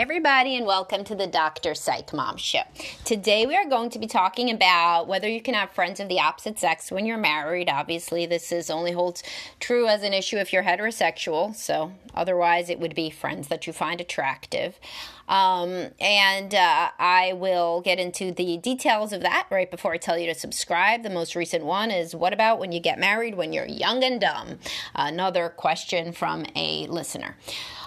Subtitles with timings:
[0.00, 1.74] Everybody, and welcome to the Dr.
[1.74, 2.62] Psych Mom Show.
[3.04, 6.18] Today, we are going to be talking about whether you can have friends of the
[6.18, 7.68] opposite sex when you're married.
[7.68, 9.22] Obviously, this is only holds
[9.58, 13.74] true as an issue if you're heterosexual, so otherwise, it would be friends that you
[13.74, 14.80] find attractive.
[15.30, 20.18] Um, and uh, I will get into the details of that right before I tell
[20.18, 21.04] you to subscribe.
[21.04, 24.20] The most recent one is What about when you get married when you're young and
[24.20, 24.58] dumb?
[24.94, 27.36] Another question from a listener.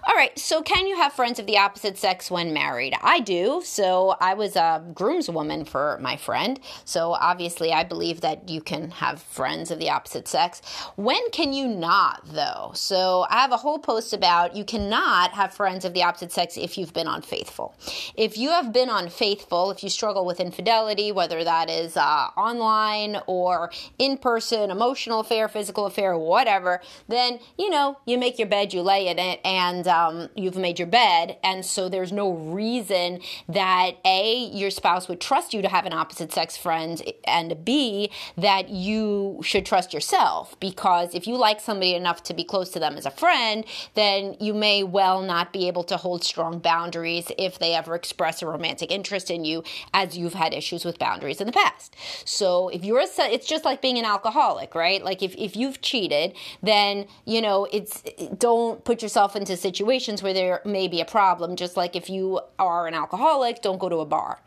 [0.05, 2.93] All right, so can you have friends of the opposite sex when married?
[3.01, 3.61] I do.
[3.63, 6.59] So I was a groomswoman for my friend.
[6.83, 10.61] So obviously, I believe that you can have friends of the opposite sex.
[10.97, 12.71] When can you not, though?
[12.73, 16.57] So I have a whole post about you cannot have friends of the opposite sex
[16.57, 17.75] if you've been unfaithful.
[18.15, 23.21] If you have been unfaithful, if you struggle with infidelity, whether that is uh, online
[23.27, 28.73] or in person, emotional affair, physical affair, whatever, then, you know, you make your bed,
[28.73, 33.19] you lay in it, and um, you've made your bed, and so there's no reason
[33.49, 38.11] that A, your spouse would trust you to have an opposite sex friend, and B,
[38.37, 40.59] that you should trust yourself.
[40.59, 44.35] Because if you like somebody enough to be close to them as a friend, then
[44.39, 48.47] you may well not be able to hold strong boundaries if they ever express a
[48.47, 51.95] romantic interest in you, as you've had issues with boundaries in the past.
[52.25, 55.03] So if you're a, it's just like being an alcoholic, right?
[55.03, 58.01] Like if, if you've cheated, then, you know, it's,
[58.37, 62.09] don't put yourself into situations situations where there may be a problem, just like if
[62.09, 64.39] you are an alcoholic, don't go to a bar.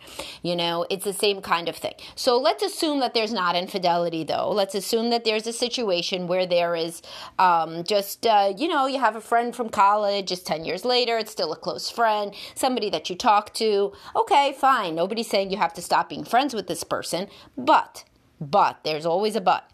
[0.42, 1.94] You know, it's the same kind of thing.
[2.14, 4.50] So let's assume that there's not infidelity, though.
[4.50, 7.02] Let's assume that there's a situation where there is
[7.38, 11.18] um, just, uh, you know, you have a friend from college, just 10 years later,
[11.18, 13.92] it's still a close friend, somebody that you talk to.
[14.16, 14.94] Okay, fine.
[14.94, 18.04] Nobody's saying you have to stop being friends with this person, but,
[18.40, 19.70] but, there's always a but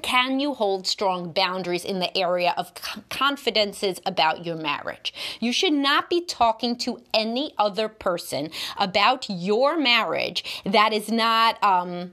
[0.00, 2.72] can you hold strong boundaries in the area of
[3.10, 5.12] confidences about your marriage?
[5.38, 11.62] You should not be talking to any other person about your marriage that is not
[11.62, 12.12] um,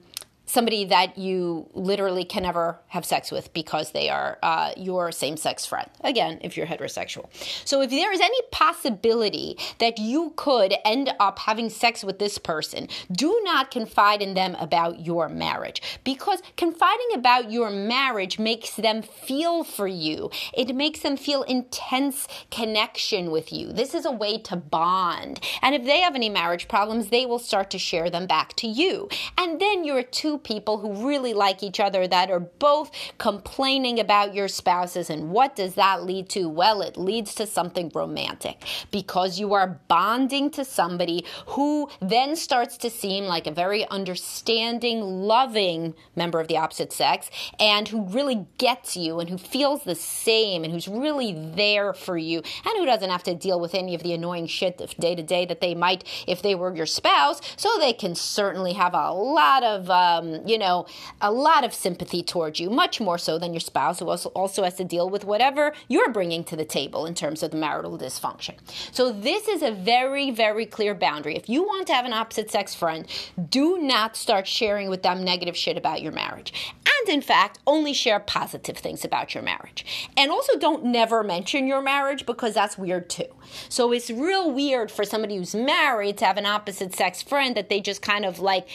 [0.50, 5.38] somebody that you literally can never have sex with because they are uh, your same
[5.38, 5.88] sex friend.
[6.02, 7.30] Again, if you're heterosexual.
[7.66, 12.40] So if there is any possibility that you could end up having sex with this
[12.40, 18.76] person, do not confide in them about your marriage because confiding about your marriage makes
[18.76, 20.32] them feel for you.
[20.54, 23.72] It makes them feel intense connection with you.
[23.72, 25.42] This is a way to bond.
[25.62, 28.68] And if they have any marriage problems, they will start to share them back to
[28.68, 29.10] you.
[29.38, 34.34] And then you're two people who really like each other that are both complaining about
[34.34, 35.10] your spouses.
[35.10, 36.48] And what does that lead to?
[36.48, 42.78] Well, it leads to something romantic because you are bonding to somebody who then starts
[42.78, 47.30] to seem like a very understanding, loving member of the opposite sex
[47.60, 52.18] and who really gets you and who feels the same and who's really there for
[52.18, 55.24] you and who doesn't have to deal with any of the annoying shit day to
[55.24, 57.42] day that they might if they were your spouse.
[57.58, 60.86] So they can certainly have a lot of um, you know,
[61.22, 64.64] a lot of sympathy towards you, much more so than your spouse, who also, also
[64.64, 67.98] has to deal with whatever you're bringing to the table in terms of the marital
[67.98, 68.56] dysfunction.
[68.92, 71.36] So, this is a very, very clear boundary.
[71.36, 73.06] If you want to have an opposite sex friend,
[73.50, 76.54] do not start sharing with them negative shit about your marriage.
[76.86, 80.12] And in fact, only share positive things about your marriage.
[80.18, 83.34] And also, don't never mention your marriage because that's weird too.
[83.70, 87.70] So, it's real weird for somebody who's married to have an opposite sex friend that
[87.70, 88.68] they just kind of like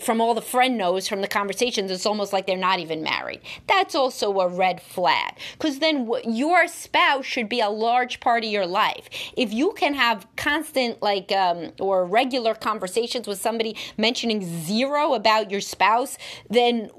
[0.00, 3.40] from all the friend knows from the conversations, it's almost like they're not even married.
[3.66, 8.50] That's also a red flag because then your spouse should be a large part of
[8.50, 9.08] your life.
[9.36, 15.50] If you can have constant, like, um, or regular conversations with somebody mentioning zero about
[15.50, 16.16] your spouse,
[16.48, 16.90] then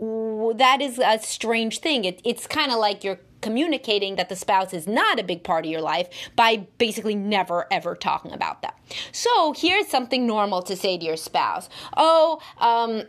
[0.56, 2.06] that is a strange thing.
[2.06, 5.66] It, it's kind of like you're communicating that the spouse is not a big part
[5.66, 8.76] of your life by basically never ever talking about that.
[9.12, 11.70] So here's something normal to say to your spouse.
[11.96, 13.04] Oh, um,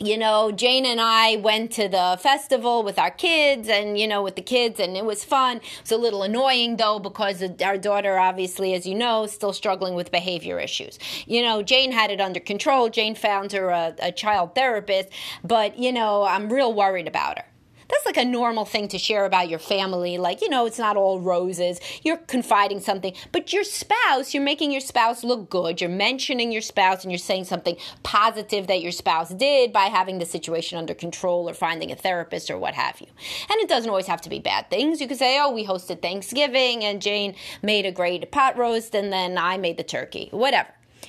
[0.00, 4.24] you know, Jane and I went to the festival with our kids and, you know,
[4.24, 5.60] with the kids, and it was fun.
[5.80, 9.94] It's a little annoying, though, because our daughter, obviously, as you know, is still struggling
[9.94, 10.98] with behavior issues.
[11.26, 12.88] You know, Jane had it under control.
[12.88, 15.10] Jane found her a, a child therapist,
[15.44, 17.44] but, you know, I'm real worried about her
[17.88, 20.18] that's like a normal thing to share about your family.
[20.18, 21.80] Like, you know, it's not all roses.
[22.02, 25.80] You're confiding something, but your spouse, you're making your spouse look good.
[25.80, 30.18] You're mentioning your spouse and you're saying something positive that your spouse did by having
[30.18, 33.08] the situation under control or finding a therapist or what have you.
[33.50, 35.00] And it doesn't always have to be bad things.
[35.00, 39.12] You could say, oh, we hosted Thanksgiving and Jane made a great pot roast and
[39.12, 40.68] then I made the turkey, whatever.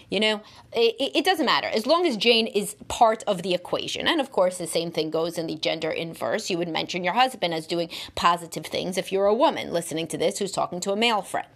[0.10, 0.42] You know,
[0.74, 4.08] it, it, doesn't matter as long as Jane is part of the equation.
[4.08, 6.50] And of course, the same thing goes in the gender inverse.
[6.50, 10.18] You would mention your husband as doing positive things if you're a woman listening to
[10.18, 11.48] this who's talking to a male friend.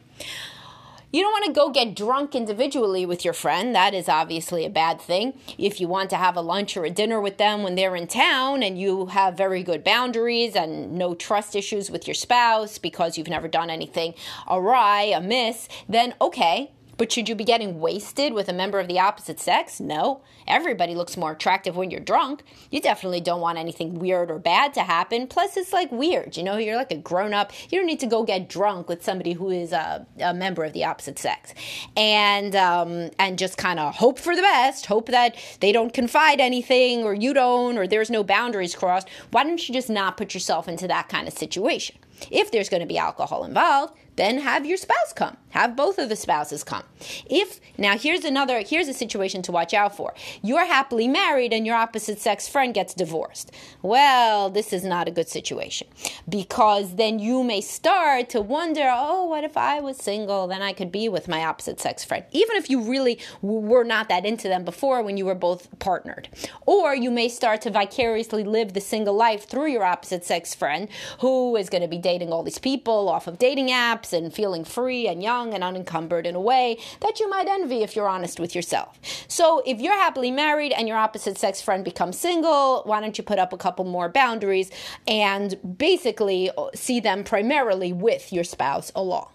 [1.12, 3.74] You don't want to go get drunk individually with your friend.
[3.74, 5.40] That is obviously a bad thing.
[5.58, 8.06] If you want to have a lunch or a dinner with them when they're in
[8.06, 13.18] town and you have very good boundaries and no trust issues with your spouse because
[13.18, 14.14] you've never done anything
[14.48, 19.00] awry, amiss, then okay, but should you be getting wasted with a member of the
[19.00, 19.80] opposite sex?
[19.80, 20.22] No.
[20.46, 22.44] Everybody looks more attractive when you're drunk.
[22.72, 25.26] You definitely don't want anything weird or bad to happen.
[25.28, 26.36] Plus, it's like weird.
[26.36, 27.54] You know, you're like a grown up.
[27.70, 30.74] You don't need to go get drunk with somebody who is a, a member of
[30.74, 31.54] the opposite sex,
[31.96, 34.88] and um, and just kind of hope for the best.
[34.88, 39.08] Hope that they don't confide anything, or you don't, or there's no boundaries crossed.
[39.32, 41.96] Why don't you just not put yourself into that kind of situation?
[42.30, 45.38] If there's going to be alcohol involved, then have your spouse come.
[45.52, 46.84] Have both of the spouses come.
[47.26, 50.14] If now here's another here's a situation to watch out for.
[50.44, 53.52] You're happily married and your opposite sex friend gets divorced.
[53.82, 55.88] Well, this is not a good situation
[56.28, 60.46] because then you may start to wonder, "Oh, what if I was single?
[60.48, 64.08] Then I could be with my opposite sex friend." Even if you really were not
[64.10, 66.30] that into them before when you were both partnered.
[66.68, 70.90] Or you may start to vicariously live the single life through your opposite sex friend
[71.20, 74.64] who is going to be dating all these people off of dating apps and feeling
[74.64, 78.40] free and young and unencumbered in a way that you might envy if you're honest
[78.40, 79.00] with yourself.
[79.28, 83.24] So if you're happily married and your opposite sex friend becomes single, why don't you
[83.24, 84.72] put up a couple more boundaries
[85.08, 89.30] and basically see them primarily with your spouse along?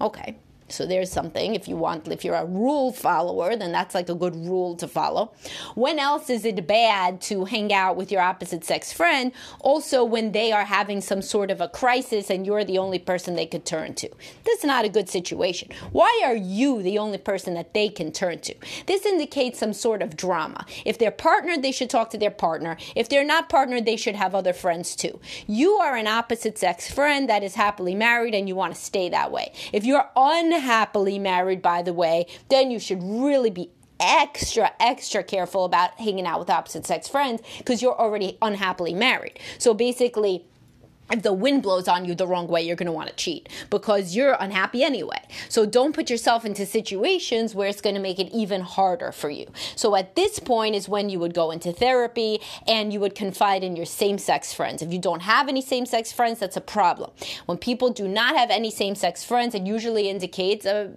[0.00, 0.36] Okay.
[0.68, 1.54] So there's something.
[1.54, 4.88] If you want, if you're a rule follower, then that's like a good rule to
[4.88, 5.32] follow.
[5.74, 9.32] When else is it bad to hang out with your opposite sex friend?
[9.60, 13.36] Also, when they are having some sort of a crisis and you're the only person
[13.36, 14.08] they could turn to.
[14.44, 15.68] This is not a good situation.
[15.92, 18.54] Why are you the only person that they can turn to?
[18.86, 20.66] This indicates some sort of drama.
[20.84, 22.76] If they're partnered, they should talk to their partner.
[22.94, 25.20] If they're not partnered, they should have other friends too.
[25.46, 29.08] You are an opposite sex friend that is happily married and you want to stay
[29.10, 29.52] that way.
[29.72, 33.70] If you're un unhappily married, by the way, then you should really be
[34.00, 39.38] extra, extra careful about hanging out with opposite sex friends because you're already unhappily married.
[39.58, 40.46] So basically,
[41.10, 43.48] if the wind blows on you the wrong way, you're going to want to cheat
[43.70, 45.20] because you're unhappy anyway.
[45.48, 49.30] So don't put yourself into situations where it's going to make it even harder for
[49.30, 49.46] you.
[49.76, 53.62] So at this point is when you would go into therapy and you would confide
[53.62, 54.82] in your same sex friends.
[54.82, 57.10] If you don't have any same sex friends, that's a problem.
[57.46, 60.88] When people do not have any same sex friends, it usually indicates a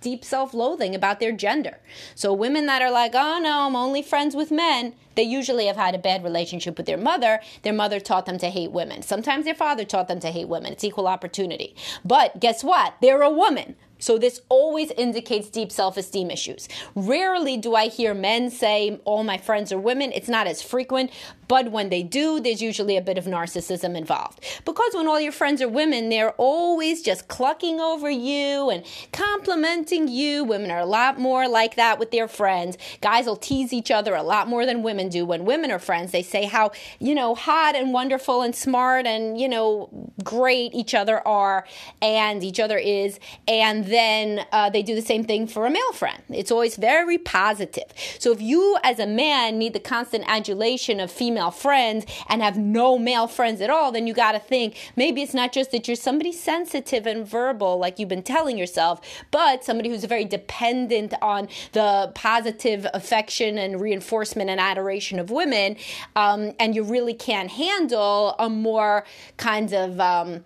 [0.00, 1.78] deep self loathing about their gender.
[2.14, 5.74] So women that are like, oh no, I'm only friends with men, they usually have
[5.74, 7.40] had a bad relationship with their mother.
[7.62, 9.02] Their mother taught them to hate women.
[9.02, 10.72] Sometimes their father taught them to hate women.
[10.72, 11.74] It's equal opportunity.
[12.04, 12.94] But guess what?
[13.02, 13.74] They're a woman.
[13.98, 16.68] So this always indicates deep self-esteem issues.
[16.94, 20.12] Rarely do I hear men say all my friends are women.
[20.12, 21.10] It's not as frequent,
[21.48, 24.44] but when they do, there's usually a bit of narcissism involved.
[24.64, 30.08] Because when all your friends are women, they're always just clucking over you and complimenting
[30.08, 30.44] you.
[30.44, 32.76] Women are a lot more like that with their friends.
[33.00, 35.24] Guys will tease each other a lot more than women do.
[35.24, 39.40] When women are friends, they say how, you know, hot and wonderful and smart and,
[39.40, 39.88] you know,
[40.22, 41.66] great each other are
[42.02, 45.92] and each other is and then uh, they do the same thing for a male
[45.92, 46.22] friend.
[46.28, 47.84] It's always very positive.
[48.18, 52.56] So if you, as a man, need the constant adulation of female friends and have
[52.56, 55.86] no male friends at all, then you got to think maybe it's not just that
[55.86, 61.14] you're somebody sensitive and verbal, like you've been telling yourself, but somebody who's very dependent
[61.22, 65.76] on the positive affection and reinforcement and adoration of women,
[66.16, 69.04] um, and you really can't handle a more
[69.36, 70.44] kind of um,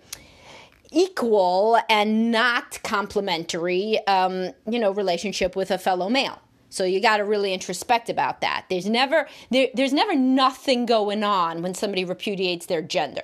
[0.92, 6.40] equal and not complementary, um, you know, relationship with a fellow male.
[6.68, 8.66] So you got to really introspect about that.
[8.70, 13.22] There's never there, there's never nothing going on when somebody repudiates their gender.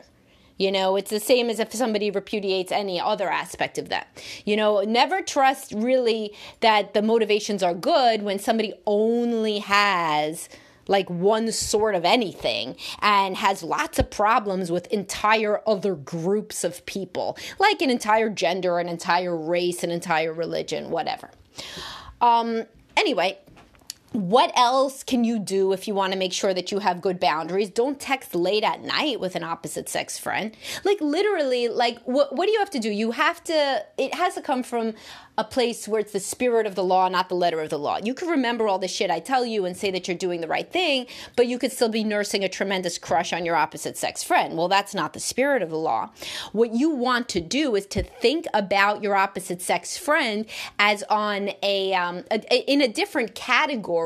[0.58, 4.22] You know, it's the same as if somebody repudiates any other aspect of that.
[4.44, 10.48] You know, never trust really that the motivations are good when somebody only has
[10.88, 16.84] like one sort of anything and has lots of problems with entire other groups of
[16.86, 21.30] people, like an entire gender, an entire race, an entire religion, whatever.
[22.20, 22.64] Um,
[22.96, 23.38] anyway,
[24.12, 27.20] what else can you do if you want to make sure that you have good
[27.20, 27.68] boundaries?
[27.68, 30.56] Don't text late at night with an opposite sex friend.
[30.84, 32.90] Like literally, like what what do you have to do?
[32.90, 34.94] You have to it has to come from
[35.36, 37.98] a place where it's the spirit of the law, not the letter of the law.
[38.02, 40.48] You could remember all the shit I tell you and say that you're doing the
[40.48, 44.24] right thing, but you could still be nursing a tremendous crush on your opposite sex
[44.24, 44.56] friend.
[44.56, 46.10] Well, that's not the spirit of the law.
[46.50, 50.44] What you want to do is to think about your opposite sex friend
[50.80, 53.97] as on a, um, a, in a different category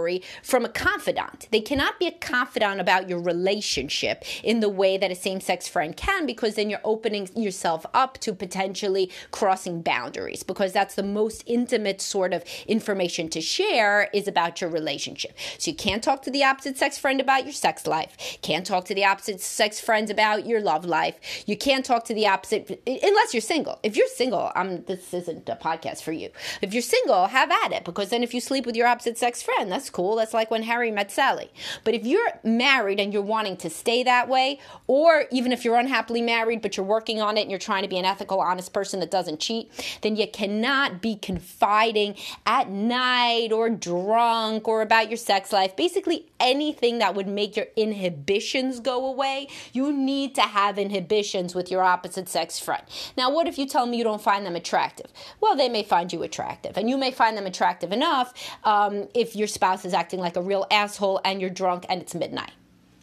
[0.42, 1.48] from a confidant.
[1.50, 5.68] They cannot be a confidant about your relationship in the way that a same sex
[5.68, 11.02] friend can, because then you're opening yourself up to potentially crossing boundaries, because that's the
[11.02, 15.36] most intimate sort of information to share is about your relationship.
[15.58, 18.84] So you can't talk to the opposite sex friend about your sex life, can't talk
[18.86, 21.18] to the opposite sex friends about your love life.
[21.46, 23.78] You can't talk to the opposite unless you're single.
[23.82, 26.30] If you're single, um, this isn't a podcast for you.
[26.60, 29.42] If you're single, have at it, because then if you sleep with your opposite sex
[29.42, 30.16] friend, that's cool.
[30.16, 31.50] That's like when Harry met Sally.
[31.84, 35.76] But if you're married and you're wanting to stay that way, or even if you're
[35.76, 38.72] unhappily married but you're working on it and you're trying to be an ethical, honest
[38.72, 39.70] person that doesn't cheat,
[40.02, 42.14] then you cannot be confiding
[42.46, 45.76] at night or drunk or about your sex life.
[45.76, 51.70] Basically, anything that would make your inhibitions go away, you need to have inhibitions with
[51.70, 52.82] your opposite sex friend.
[53.16, 55.10] Now, what if you tell me you don't find them attractive?
[55.40, 58.34] Well, they may find you attractive, and you may find them attractive enough
[58.64, 62.14] um, if your spouse is acting like a real asshole and you're drunk and it's
[62.14, 62.52] midnight.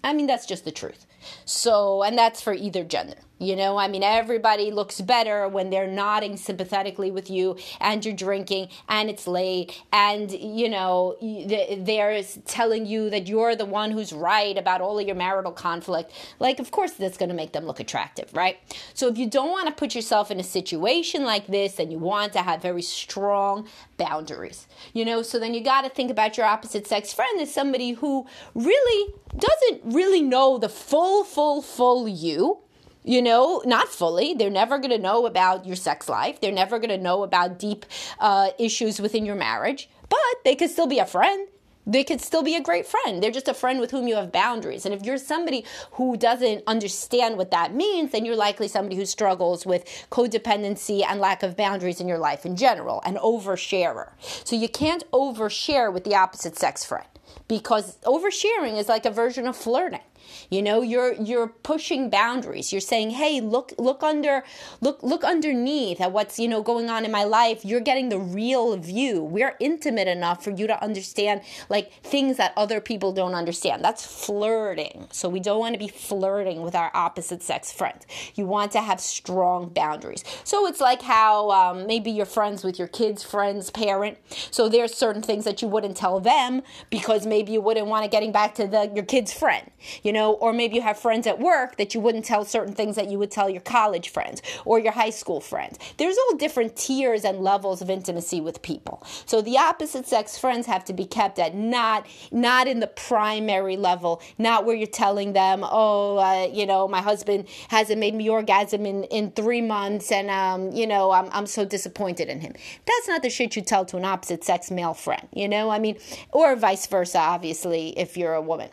[0.04, 1.06] I mean, that's just the truth.
[1.46, 3.16] So, and that's for either gender.
[3.42, 8.14] You know, I mean, everybody looks better when they're nodding sympathetically with you and you're
[8.14, 14.12] drinking and it's late and, you know, they're telling you that you're the one who's
[14.12, 16.12] right about all of your marital conflict.
[16.40, 18.58] Like, of course, that's going to make them look attractive, right?
[18.94, 21.98] So, if you don't want to put yourself in a situation like this, and you
[21.98, 26.36] want to have very strong boundaries, you know, so then you got to think about
[26.36, 31.62] your opposite sex friend as somebody who really doesn't really know the full, full, full
[31.62, 32.60] full you
[33.04, 34.34] you know, not fully.
[34.34, 36.42] They're never going to know about your sex life.
[36.42, 37.86] They're never going to know about deep
[38.20, 41.48] uh, issues within your marriage, but they could still be a friend.
[41.88, 43.24] They could still be a great friend.
[43.24, 44.86] They're just a friend with whom you have boundaries.
[44.86, 49.06] And if you're somebody who doesn't understand what that means, then you're likely somebody who
[49.06, 54.10] struggles with codependency and lack of boundaries in your life in general, an oversharer.
[54.44, 57.08] So you can't overshare with the opposite sex friend
[57.48, 60.02] because oversharing is like a version of flirting.
[60.50, 62.72] You know, you're you're pushing boundaries.
[62.72, 64.44] You're saying, "Hey, look look under
[64.82, 67.66] look look underneath at what's, you know, going on in my life.
[67.66, 69.24] You're getting the real view.
[69.24, 74.06] We're intimate enough for you to understand like things that other people don't understand." That's
[74.06, 75.08] flirting.
[75.12, 78.06] So we don't want to be flirting with our opposite sex friends.
[78.36, 80.24] You want to have strong boundaries.
[80.44, 84.18] So it's like how um, maybe you're friends with your kid's friend's parent.
[84.52, 88.10] So there's certain things that you wouldn't tell them because maybe you wouldn't want to
[88.10, 89.70] getting back to the your kid's friend.
[90.04, 92.74] You know, know, or maybe you have friends at work that you wouldn't tell certain
[92.74, 95.80] things that you would tell your college friends or your high school friends.
[95.98, 99.02] There's all different tiers and levels of intimacy with people.
[99.26, 103.78] So the opposite sex friends have to be kept at not not in the primary
[103.78, 108.30] level, not where you're telling them, oh, uh, you know, my husband hasn't made me
[108.30, 112.54] orgasm in, in three months and, um, you know, I'm, I'm so disappointed in him.
[112.86, 115.70] That's not the shit you tell to an opposite sex male friend, you know?
[115.70, 115.98] I mean,
[116.32, 118.70] or vice versa, obviously, if you're a woman.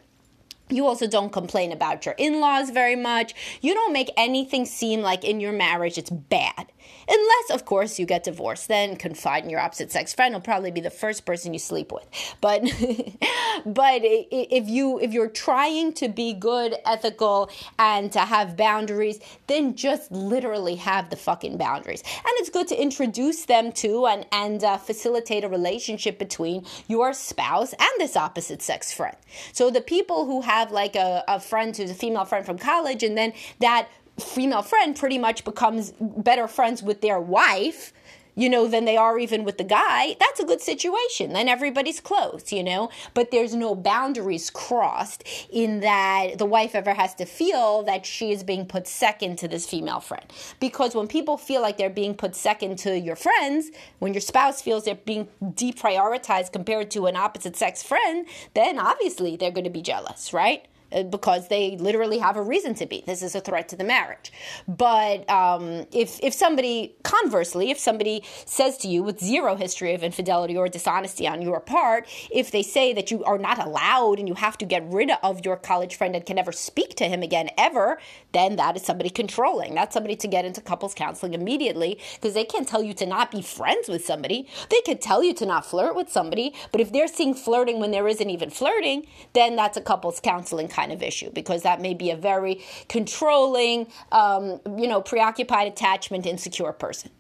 [0.68, 3.35] You also don't complain about your in laws very much.
[3.61, 6.73] You don't make anything seem like in your marriage it's bad.
[7.08, 10.70] Unless, of course, you get divorced, then confide in your opposite sex friend will probably
[10.73, 12.06] be the first person you sleep with.
[12.40, 12.62] But,
[13.64, 19.76] but if you if you're trying to be good, ethical, and to have boundaries, then
[19.76, 22.02] just literally have the fucking boundaries.
[22.02, 27.12] And it's good to introduce them to and and uh, facilitate a relationship between your
[27.12, 29.16] spouse and this opposite sex friend.
[29.52, 33.02] So the people who have like a, a friend who's a female friend from college,
[33.02, 37.92] and then that female friend pretty much becomes better friends with their wife
[38.37, 41.33] you know, than they are even with the guy, that's a good situation.
[41.33, 46.95] Then everybody's close, you know, but there's no boundaries crossed in that the wife ever
[46.95, 50.26] has to feel that she is being put second to this female friend.
[50.61, 54.61] Because when people feel like they're being put second to your friends, when your spouse
[54.61, 59.71] feels they're being deprioritized compared to an opposite sex friend, then obviously they're going to
[59.71, 60.66] be jealous, right?
[60.93, 63.02] Uh, because they literally have a reason to be.
[63.07, 64.31] This is a threat to the marriage.
[64.69, 70.05] But um, if if somebody conversely, if somebody says to you with zero history of
[70.05, 74.28] infidelity or dishonesty on your part, if they say that you are not allowed and
[74.28, 77.21] you have to get rid of your college friend and can never speak to him
[77.21, 77.99] again ever,
[78.33, 79.75] then that is somebody controlling.
[79.75, 83.33] That's somebody to get into couples counseling immediately because they can't tell you to not
[83.33, 84.47] be friends with somebody.
[84.71, 87.90] They could tell you to not flirt with somebody, but if they're seeing flirting when
[87.90, 91.95] there isn't even flirting, then that's a couples counseling kind of issue because that may
[91.95, 97.11] be a very controlling, um, you know, preoccupied, attachment, insecure person.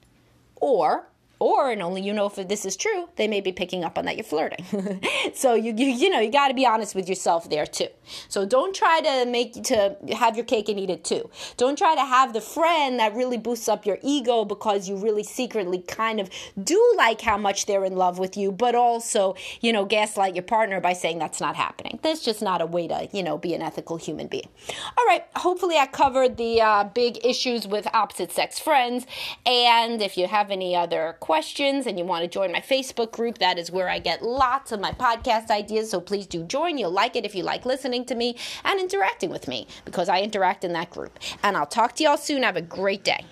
[0.56, 3.98] Or or and only you know if this is true they may be picking up
[3.98, 4.64] on that you're flirting.
[5.34, 7.88] So you, you you know you got to be honest with yourself there too.
[8.28, 11.28] So don't try to make to have your cake and eat it too.
[11.56, 15.24] Don't try to have the friend that really boosts up your ego because you really
[15.24, 16.30] secretly kind of
[16.62, 20.42] do like how much they're in love with you but also you know gaslight your
[20.42, 21.98] partner by saying that's not happening.
[22.02, 24.48] That's just not a way to you know be an ethical human being.
[24.96, 29.06] All right hopefully i covered the uh, big issues with opposite sex friends.
[29.44, 33.38] And if you have any other questions and you want to join my Facebook group,
[33.38, 35.90] that is where I get lots of my podcast ideas.
[35.90, 36.78] So please do join.
[36.78, 40.20] You'll like it if you like listening to me and interacting with me because I
[40.20, 41.18] interact in that group.
[41.42, 42.44] And I'll talk to y'all soon.
[42.44, 43.24] Have a great day.